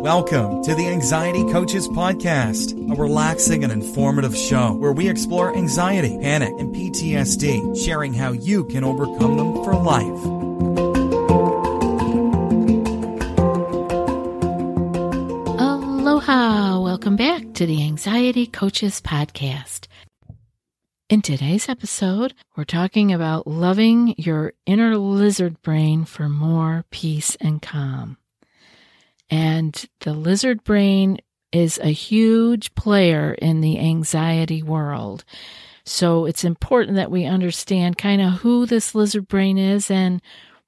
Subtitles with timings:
[0.00, 6.16] Welcome to the Anxiety Coaches Podcast, a relaxing and informative show where we explore anxiety,
[6.22, 10.24] panic, and PTSD, sharing how you can overcome them for life.
[15.60, 16.80] Aloha!
[16.80, 19.86] Welcome back to the Anxiety Coaches Podcast.
[21.10, 27.60] In today's episode, we're talking about loving your inner lizard brain for more peace and
[27.60, 28.16] calm.
[29.30, 31.18] And the lizard brain
[31.52, 35.24] is a huge player in the anxiety world.
[35.84, 40.20] So it's important that we understand kind of who this lizard brain is and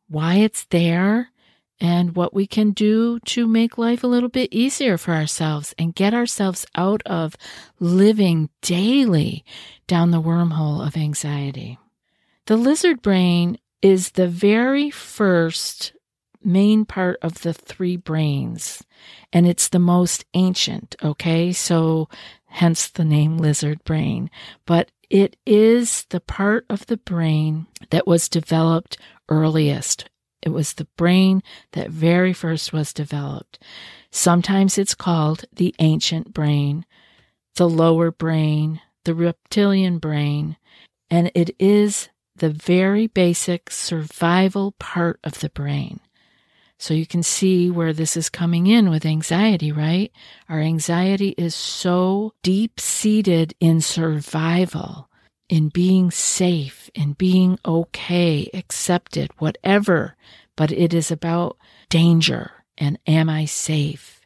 [0.08, 1.30] why it's there
[1.80, 5.94] and what we can do to make life a little bit easier for ourselves and
[5.94, 7.36] get ourselves out of
[7.80, 9.44] living daily
[9.86, 11.78] down the wormhole of anxiety.
[12.46, 15.92] The lizard brain is the very first
[16.44, 18.82] main part of the three brains,
[19.32, 21.52] and it's the most ancient, okay?
[21.52, 22.08] So
[22.46, 24.30] hence the name lizard brain.
[24.66, 30.08] But it is the part of the brain that was developed earliest.
[30.42, 33.58] It was the brain that very first was developed.
[34.10, 36.84] Sometimes it's called the ancient brain,
[37.56, 40.56] the lower brain, the reptilian brain,
[41.10, 46.00] and it is the very basic survival part of the brain.
[46.82, 50.10] So you can see where this is coming in with anxiety, right?
[50.48, 55.08] Our anxiety is so deep seated in survival,
[55.48, 60.16] in being safe, in being okay, accepted, whatever,
[60.56, 61.56] but it is about
[61.88, 64.20] danger and am I safe?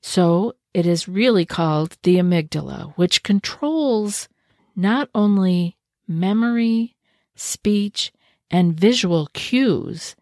[0.00, 4.30] So it is really called the amygdala, which controls
[4.74, 5.76] not only
[6.06, 6.96] memory,
[7.34, 8.14] speech,
[8.50, 10.16] and visual cues,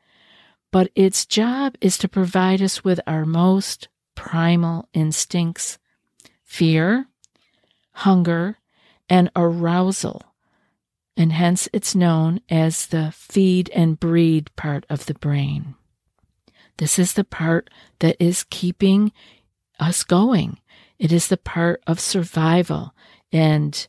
[0.76, 5.78] but its job is to provide us with our most primal instincts
[6.44, 7.06] fear,
[7.92, 8.58] hunger,
[9.08, 10.20] and arousal.
[11.16, 15.76] And hence it's known as the feed and breed part of the brain.
[16.76, 17.70] This is the part
[18.00, 19.12] that is keeping
[19.80, 20.60] us going.
[20.98, 22.94] It is the part of survival.
[23.32, 23.88] And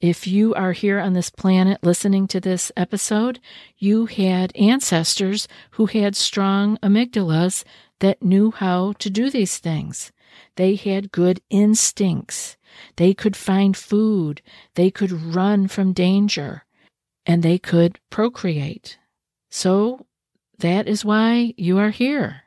[0.00, 3.40] if you are here on this planet listening to this episode,
[3.76, 7.64] you had ancestors who had strong amygdalas
[7.98, 10.12] that knew how to do these things.
[10.56, 12.56] They had good instincts.
[12.96, 14.40] They could find food.
[14.74, 16.64] They could run from danger
[17.26, 18.98] and they could procreate.
[19.50, 20.06] So
[20.58, 22.42] that is why you are here.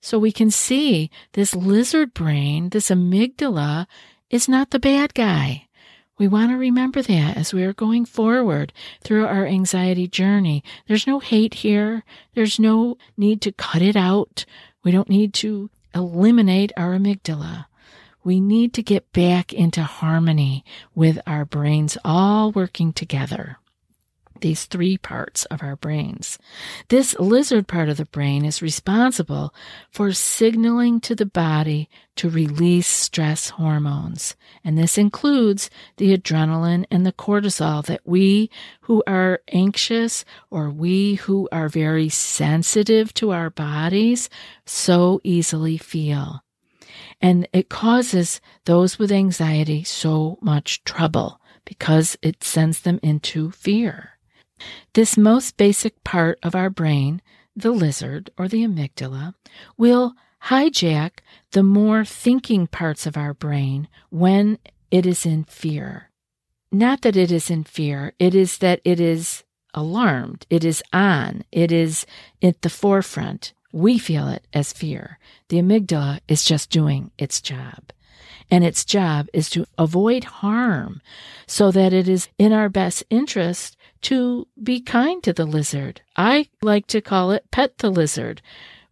[0.00, 3.86] So we can see this lizard brain, this amygdala
[4.30, 5.66] is not the bad guy.
[6.16, 10.62] We want to remember that as we are going forward through our anxiety journey.
[10.86, 12.04] There's no hate here.
[12.34, 14.44] There's no need to cut it out.
[14.84, 17.66] We don't need to eliminate our amygdala.
[18.22, 20.64] We need to get back into harmony
[20.94, 23.58] with our brains all working together
[24.44, 26.38] these three parts of our brains.
[26.88, 29.54] This lizard part of the brain is responsible
[29.90, 34.36] for signaling to the body to release stress hormones.
[34.62, 38.50] And this includes the adrenaline and the cortisol that we
[38.82, 44.28] who are anxious or we who are very sensitive to our bodies
[44.66, 46.44] so easily feel.
[47.18, 54.13] And it causes those with anxiety so much trouble because it sends them into fear.
[54.94, 57.20] This most basic part of our brain,
[57.56, 59.34] the lizard or the amygdala,
[59.76, 60.14] will
[60.44, 61.20] hijack
[61.52, 64.58] the more thinking parts of our brain when
[64.90, 66.10] it is in fear.
[66.70, 71.44] Not that it is in fear, it is that it is alarmed, it is on,
[71.50, 72.06] it is
[72.42, 73.52] at the forefront.
[73.72, 75.18] We feel it as fear.
[75.48, 77.92] The amygdala is just doing its job.
[78.50, 81.00] And its job is to avoid harm
[81.46, 83.73] so that it is in our best interest
[84.04, 86.02] to be kind to the lizard.
[86.16, 88.42] I like to call it pet the lizard,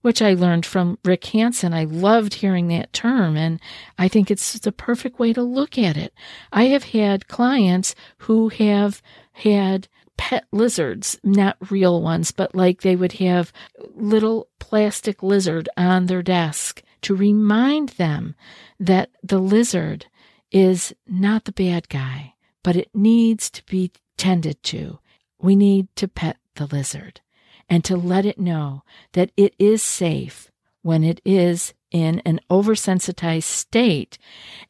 [0.01, 1.73] which I learned from Rick Hanson.
[1.73, 3.61] I loved hearing that term, and
[3.99, 6.13] I think it's the perfect way to look at it.
[6.53, 12.97] I have had clients who have had pet lizards, not real ones, but like they
[12.97, 13.53] would have
[13.95, 18.35] little plastic lizard on their desk to remind them
[18.79, 20.07] that the lizard
[20.51, 24.99] is not the bad guy, but it needs to be tended to.
[25.43, 27.21] We need to pet the lizard
[27.69, 30.51] and to let it know that it is safe
[30.83, 34.19] when it is in an oversensitized state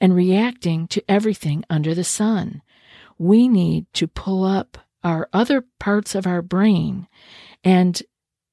[0.01, 2.63] and reacting to everything under the sun.
[3.19, 7.07] We need to pull up our other parts of our brain
[7.63, 8.03] and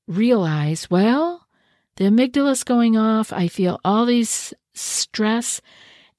[0.08, 1.48] realize, well,
[1.96, 3.32] the amygdala is going off.
[3.34, 5.62] I feel all these stress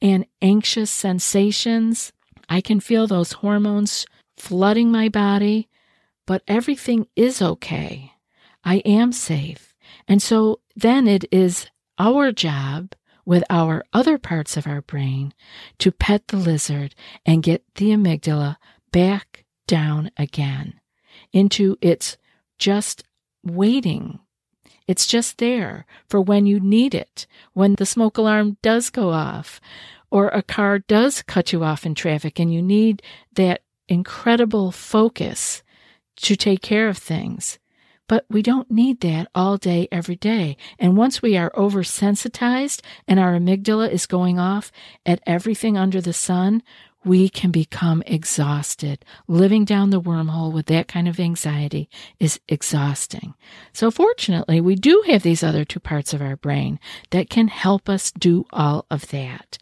[0.03, 2.13] and anxious sensations.
[2.49, 4.07] I can feel those hormones
[4.37, 5.69] flooding my body,
[6.27, 8.13] but everything is okay.
[8.65, 9.75] I am safe.
[10.07, 11.67] And so then it is
[11.99, 12.95] our job
[13.25, 15.33] with our other parts of our brain
[15.79, 16.95] to pet the lizard
[17.25, 18.57] and get the amygdala
[18.93, 20.81] back down again
[21.33, 22.17] into its
[22.59, 23.05] just
[23.45, 24.19] waiting.
[24.87, 29.61] It's just there for when you need it, when the smoke alarm does go off,
[30.11, 33.03] or a car does cut you off in traffic and you need
[33.35, 35.63] that incredible focus
[36.23, 37.59] to take care of things.
[38.09, 40.57] But we don't need that all day, every day.
[40.81, 44.73] And once we are oversensitized and our amygdala is going off
[45.07, 46.65] at everything under the sun,
[47.05, 49.05] we can become exhausted.
[49.27, 51.89] Living down the wormhole with that kind of anxiety
[52.19, 53.35] is exhausting.
[53.73, 56.79] So fortunately, we do have these other two parts of our brain
[57.11, 59.57] that can help us do all of that.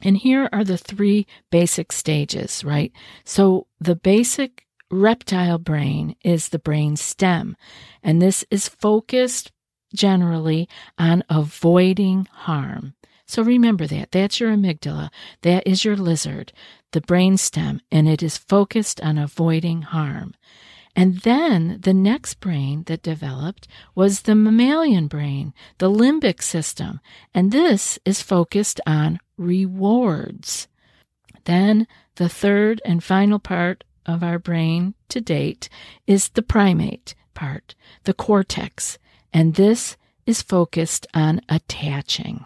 [0.00, 2.92] And here are the three basic stages, right?
[3.24, 7.56] So the basic reptile brain is the brain stem,
[8.02, 9.52] and this is focused
[9.94, 10.68] generally
[10.98, 12.94] on avoiding harm.
[13.26, 14.10] So remember that.
[14.10, 15.10] That's your amygdala.
[15.42, 16.52] That is your lizard,
[16.92, 20.34] the brain stem, and it is focused on avoiding harm.
[20.96, 27.00] And then the next brain that developed was the mammalian brain, the limbic system,
[27.34, 30.66] and this is focused on rewards.
[31.44, 31.86] Then
[32.16, 35.68] the third and final part of our brain to date
[36.06, 38.98] is the primate part, the cortex,
[39.32, 39.96] and this
[40.26, 42.44] is focused on attaching.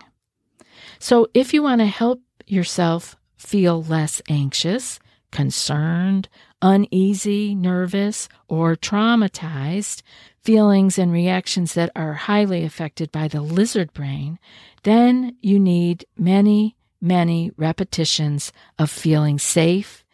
[0.99, 5.01] So if you want to help yourself feel less anxious,
[5.31, 6.29] concerned,
[6.61, 10.03] uneasy, nervous, or traumatized,
[10.43, 14.39] feelings and reactions that are highly affected by the lizard brain,
[14.83, 20.05] then you need many, many repetitions of feeling safe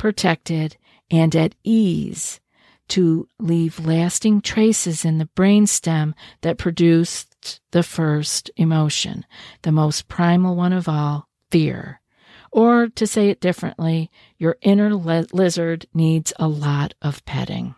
[0.00, 0.78] protected,
[1.10, 2.40] and at ease
[2.88, 9.26] to leave lasting traces in the brainstem that produced the first emotion,
[9.60, 12.00] the most primal one of all, fear.
[12.50, 17.74] Or to say it differently, your inner li- lizard needs a lot of petting.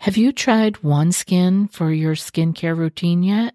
[0.00, 3.54] Have you tried OneSkin for your skincare routine yet?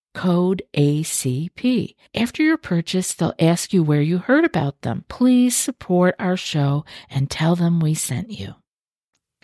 [0.13, 1.95] code ACP.
[2.13, 5.05] After your purchase, they'll ask you where you heard about them.
[5.07, 8.55] Please support our show and tell them we sent you.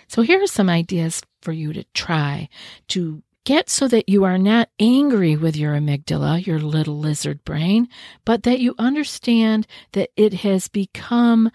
[0.07, 2.49] So here are some ideas for you to try
[2.89, 7.87] to get so that you are not angry with your amygdala, your little lizard brain,
[8.25, 11.49] but that you understand that it has become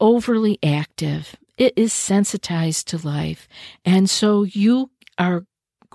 [0.00, 1.36] overly active.
[1.56, 3.48] It is sensitized to life.
[3.84, 5.46] And so you are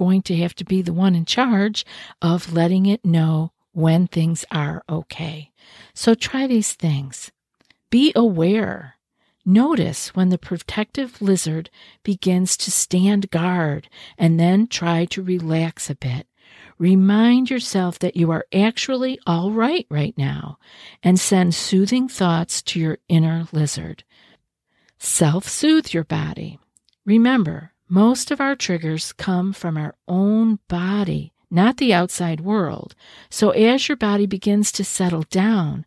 [0.02, 1.86] going to have to be the one in charge
[2.24, 5.52] of letting it know when things are okay.
[5.94, 7.32] So try these things.
[7.92, 8.96] Be aware.
[9.46, 11.70] Notice when the protective lizard
[12.02, 16.26] begins to stand guard and then try to relax a bit.
[16.80, 20.58] Remind yourself that you are actually all right right now
[21.04, 24.04] and send soothing thoughts to your inner lizard.
[24.98, 26.58] Self soothe your body.
[27.06, 32.96] Remember, most of our triggers come from our own body, not the outside world.
[33.30, 35.86] So as your body begins to settle down,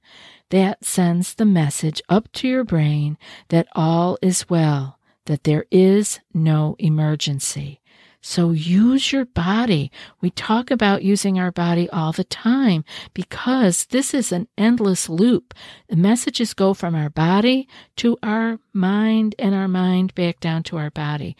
[0.51, 3.17] that sends the message up to your brain
[3.49, 7.81] that all is well, that there is no emergency.
[8.21, 9.91] So use your body.
[10.21, 12.85] We talk about using our body all the time
[13.15, 15.55] because this is an endless loop.
[15.89, 20.77] The messages go from our body to our mind and our mind back down to
[20.77, 21.35] our body.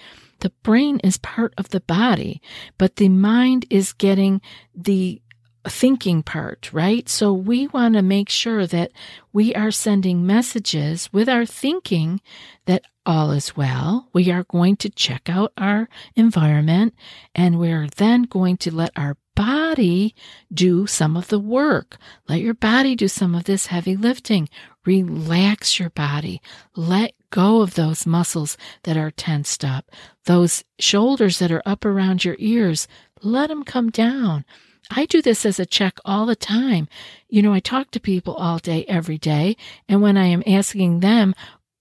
[0.45, 2.43] The brain is part of the body,
[2.77, 4.43] but the mind is getting
[4.75, 5.23] the
[5.67, 7.09] thinking part, right?
[7.09, 8.93] So we want to make sure that
[9.33, 12.21] we are sending messages with our thinking
[12.67, 14.11] that all is well.
[14.13, 16.95] We are going to check out our environment
[17.35, 20.15] and we're then going to let our body
[20.53, 21.97] do some of the work.
[22.29, 24.51] Let your body do some of this heavy lifting.
[24.85, 26.43] Relax your body.
[26.77, 29.91] Let go of those muscles that are tensed up.
[30.27, 32.87] Those shoulders that are up around your ears,
[33.23, 34.45] let them come down.
[34.89, 36.87] I do this as a check all the time.
[37.29, 39.57] You know, I talk to people all day, every day.
[39.89, 41.35] And when I am asking them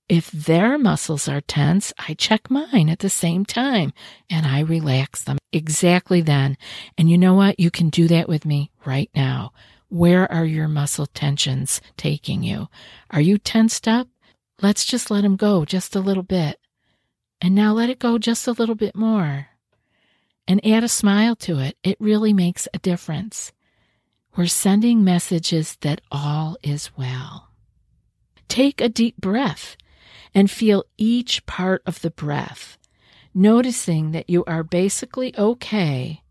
[0.10, 3.93] if their muscles are tense, I check mine at the same time
[4.31, 6.57] and I relax them exactly then.
[6.98, 7.60] And you know what?
[7.60, 9.53] You can do that with me right now.
[9.89, 12.69] Where are your muscle tensions taking you?
[13.12, 14.07] Are you tensed up?
[14.63, 16.58] Let's just let them go just a little bit.
[17.41, 19.50] And now let it go just a little bit more
[20.48, 21.75] and add a smile to it.
[21.84, 23.51] It really makes a difference.
[24.38, 27.50] We're sending messages that all is well.
[28.48, 29.75] Take a deep breath
[30.34, 32.77] and feel each part of the breath,
[33.34, 36.24] noticing that you are basically okay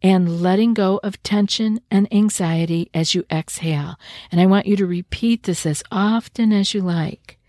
[0.00, 3.96] and letting go of tension and anxiety as you exhale.
[4.30, 7.39] And I want you to repeat this as often as you like.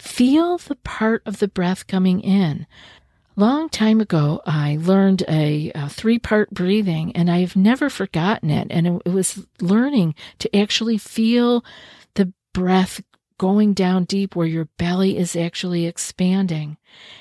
[0.00, 2.66] Feel the part of the breath coming in,
[3.36, 8.68] long time ago, I learned a, a three part breathing and I've never forgotten it.
[8.70, 11.64] And it, it was learning to actually feel
[12.14, 13.02] the breath
[13.38, 16.76] going down deep where your belly is actually expanding.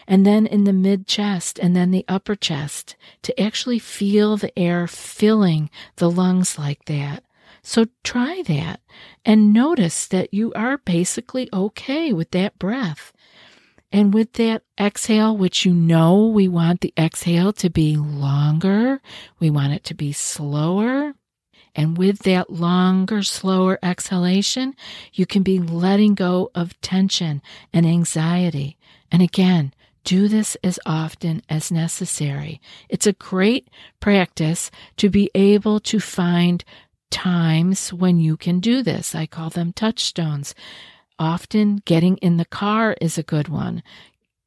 [0.07, 4.57] And then in the mid chest and then the upper chest to actually feel the
[4.59, 7.23] air filling the lungs like that.
[7.69, 8.81] So try that
[9.23, 13.13] and notice that you are basically okay with that breath.
[13.91, 19.01] And with that exhale, which you know we want the exhale to be longer,
[19.37, 21.13] we want it to be slower.
[21.75, 24.73] And with that longer, slower exhalation,
[25.13, 27.39] you can be letting go of tension
[27.71, 28.79] and anxiety.
[29.11, 32.59] And again, do this as often as necessary.
[32.89, 33.67] It's a great
[33.99, 36.65] practice to be able to find
[37.09, 39.15] times when you can do this.
[39.15, 40.55] I call them touchstones.
[41.17, 43.83] Often getting in the car is a good one.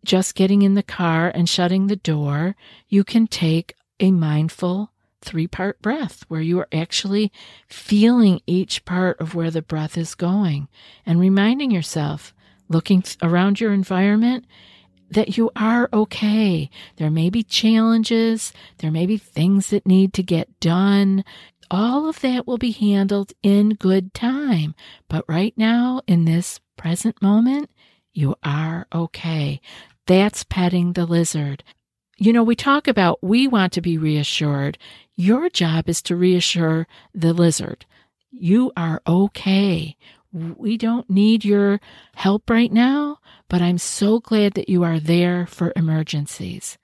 [0.05, 2.57] Just getting in the car and shutting the door,
[2.89, 4.91] you can take a mindful
[5.21, 7.33] three part breath where you are actually
[7.69, 10.69] feeling each part of where the breath is going
[11.07, 12.35] and reminding yourself,
[12.69, 14.45] looking around your environment,
[15.11, 16.71] that you are okay.
[16.97, 21.25] There may be challenges, there may be things that need to get done
[21.73, 24.75] all of that will be handled in good time.
[25.09, 27.71] But right now, in this present moment,
[28.13, 29.61] you are okay.
[30.07, 31.65] That's petting the lizard.
[32.19, 34.77] You know, we talk about we want to be reassured.
[35.17, 37.87] Your job is to reassure the lizard.
[38.31, 39.97] You are okay.
[40.31, 41.81] We don't need your
[42.15, 46.77] help right now, but I'm so glad that you are there for emergencies.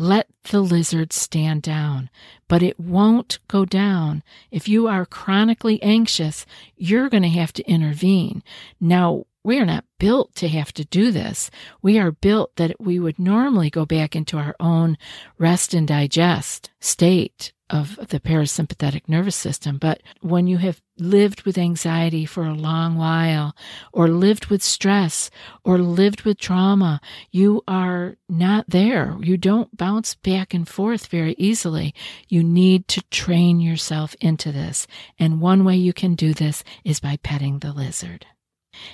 [0.00, 2.08] Let the lizard stand down,
[2.46, 4.22] but it won't go down.
[4.52, 8.44] If you are chronically anxious, you're going to have to intervene.
[8.80, 11.50] Now, we are not built to have to do this.
[11.82, 14.98] We are built that we would normally go back into our own
[15.36, 19.78] rest and digest state of the parasympathetic nervous system.
[19.78, 23.54] But when you have lived with anxiety for a long while,
[23.92, 25.30] or lived with stress,
[25.64, 29.16] or lived with trauma, you are not there.
[29.20, 31.94] You don't bounce back and forth very easily.
[32.28, 34.86] You need to train yourself into this.
[35.18, 38.26] And one way you can do this is by petting the lizard.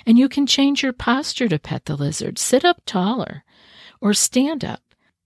[0.05, 2.37] And you can change your posture to pet the lizard.
[2.37, 3.43] Sit up taller
[4.01, 4.81] or stand up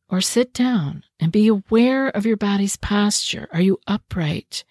[0.09, 3.47] or sit down and be aware of your body's posture.
[3.51, 4.63] Are you upright?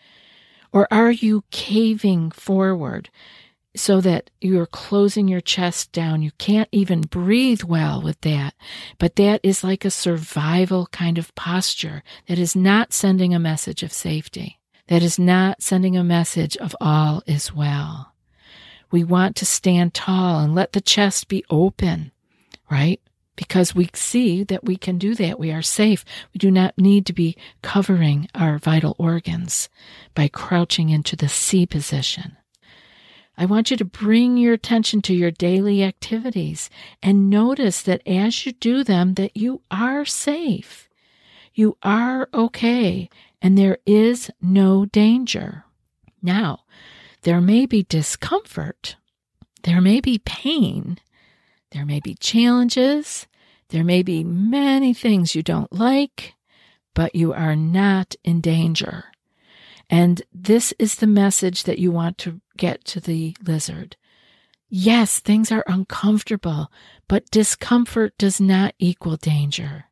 [0.73, 3.11] Or are you caving forward?
[3.77, 6.23] so that you're closing your chest down.
[6.23, 8.55] You can't even breathe well with that.
[8.99, 13.83] But that is like a survival kind of posture that is not sending a message
[13.83, 14.59] of safety.
[14.89, 18.15] That is not sending a message of all is well.
[18.91, 22.11] We want to stand tall and let the chest be open,
[22.71, 23.01] right?
[23.39, 25.39] Because we see that we can do that.
[25.39, 26.05] We are safe.
[26.35, 29.69] We do not need to be covering our vital organs
[30.13, 32.37] by crouching into the C position.
[33.37, 36.69] I want you to bring your attention to your daily activities
[37.01, 40.89] and notice that as you do them that you are safe.
[41.55, 43.09] You are okay
[43.41, 45.65] and there is no danger.
[46.21, 46.65] Now,
[47.23, 48.97] there may be discomfort.
[49.63, 50.99] There may be pain.
[51.71, 53.28] There may be challenges.
[53.71, 56.35] There may be many things you don't like,
[56.95, 59.05] but you are not in danger.
[59.91, 63.97] And this is the message that you want to get to the lizard.
[64.69, 66.71] Yes, things are uncomfortable,
[67.09, 69.87] but discomfort does not equal danger.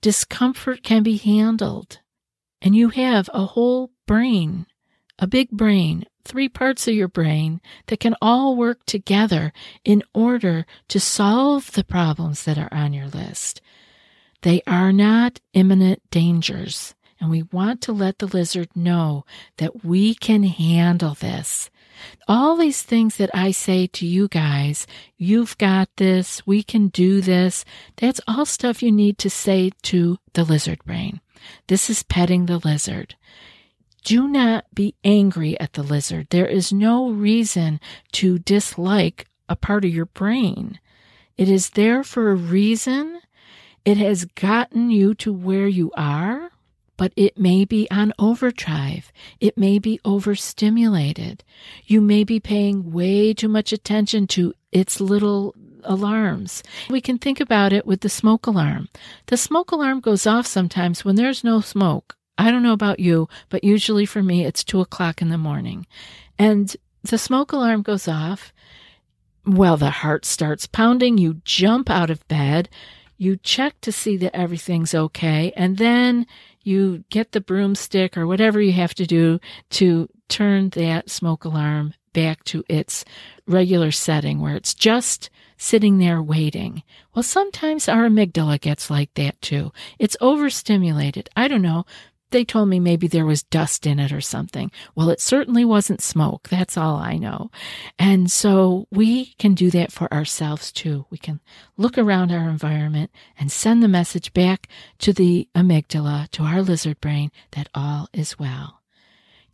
[0.00, 2.00] Discomfort can be handled,
[2.60, 4.66] and you have a whole brain,
[5.18, 9.52] a big brain, three parts of your brain that can all work together
[9.84, 13.60] in order to solve the problems that are on your list.
[14.42, 16.94] They are not imminent dangers.
[17.20, 19.24] And we want to let the lizard know
[19.58, 21.70] that we can handle this.
[22.26, 27.20] All these things that I say to you guys, you've got this, we can do
[27.20, 27.64] this,
[27.94, 31.20] that's all stuff you need to say to the lizard brain.
[31.68, 33.14] This is petting the lizard.
[34.04, 36.28] Do not be angry at the lizard.
[36.30, 37.80] There is no reason
[38.12, 40.80] to dislike a part of your brain.
[41.36, 43.20] It is there for a reason.
[43.84, 46.50] It has gotten you to where you are
[47.02, 49.12] but it may be on overdrive.
[49.40, 51.42] It may be overstimulated.
[51.84, 56.62] You may be paying way too much attention to its little alarms.
[56.88, 58.88] We can think about it with the smoke alarm.
[59.26, 62.16] The smoke alarm goes off sometimes when there's no smoke.
[62.42, 65.86] I don't know about you, but usually for me, it's two o'clock in the morning.
[66.40, 68.52] And the smoke alarm goes off.
[69.46, 71.18] Well, the heart starts pounding.
[71.18, 72.68] You jump out of bed.
[73.16, 75.52] You check to see that everything's okay.
[75.56, 76.26] And then
[76.64, 79.38] you get the broomstick or whatever you have to do
[79.70, 83.04] to turn that smoke alarm back to its
[83.46, 86.82] regular setting where it's just sitting there waiting.
[87.14, 89.72] Well, sometimes our amygdala gets like that too.
[90.00, 91.30] It's overstimulated.
[91.36, 91.86] I don't know.
[92.32, 94.70] They told me maybe there was dust in it or something.
[94.94, 96.48] Well, it certainly wasn't smoke.
[96.48, 97.50] That's all I know.
[97.98, 101.06] And so we can do that for ourselves too.
[101.10, 101.40] We can
[101.76, 104.68] look around our environment and send the message back
[104.98, 108.81] to the amygdala, to our lizard brain, that all is well.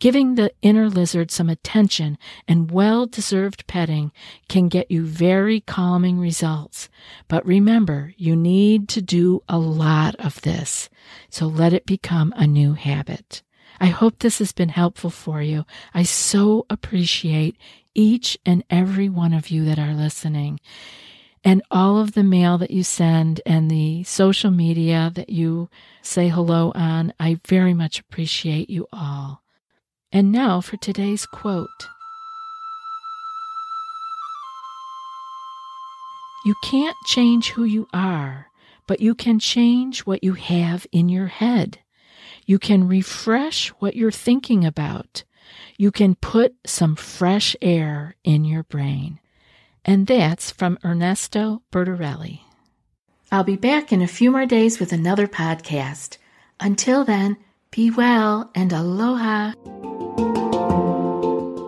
[0.01, 4.13] Giving the inner lizard some attention and well deserved petting
[4.49, 6.89] can get you very calming results.
[7.27, 10.89] But remember, you need to do a lot of this.
[11.31, 13.43] So let it become a new habit.
[13.81, 15.65] I hope this has been helpful for you.
[15.93, 17.57] I so appreciate
[17.95, 20.61] each and every one of you that are listening
[21.45, 25.69] and all of the mail that you send and the social media that you
[26.03, 27.13] say hello on.
[27.19, 29.43] I very much appreciate you all.
[30.11, 31.89] And now for today's quote
[36.47, 38.47] You can't change who you are,
[38.87, 41.81] but you can change what you have in your head.
[42.47, 45.25] You can refresh what you're thinking about.
[45.77, 49.21] You can put some fresh air in your brain.
[49.85, 52.41] And that's from Ernesto Bertarelli.
[53.31, 56.17] I'll be back in a few more days with another podcast.
[56.61, 57.37] Until then,
[57.71, 59.53] be well and aloha.